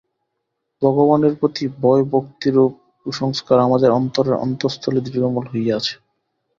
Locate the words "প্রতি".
1.39-1.65